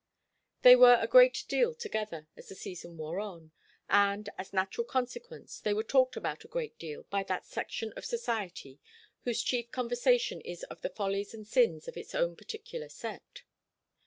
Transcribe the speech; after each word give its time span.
They 0.63 0.75
were 0.75 0.97
a 0.99 1.05
great 1.05 1.45
deal 1.47 1.75
together 1.75 2.27
as 2.35 2.49
the 2.49 2.55
season 2.55 2.97
wore 2.97 3.19
on, 3.19 3.51
and, 3.87 4.29
as 4.35 4.51
a 4.51 4.55
natural 4.55 4.83
consequence, 4.83 5.59
they 5.59 5.75
were 5.75 5.83
talked 5.83 6.17
about 6.17 6.43
a 6.43 6.47
great 6.47 6.79
deal 6.79 7.03
by 7.11 7.21
that 7.25 7.45
section 7.45 7.93
of 7.95 8.03
society 8.03 8.79
whose 9.25 9.43
chief 9.43 9.71
conversation 9.71 10.41
is 10.41 10.63
of 10.63 10.81
the 10.81 10.89
follies 10.89 11.35
and 11.35 11.45
sins 11.45 11.87
of 11.87 11.97
its 11.97 12.15
own 12.15 12.35
particular 12.35 12.89
set. 12.89 13.43